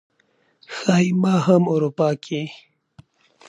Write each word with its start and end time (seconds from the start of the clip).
ښايي 0.75 1.09
ما 1.21 1.35
هم 1.47 1.63
اروپا 1.73 2.09
کې 2.23 2.41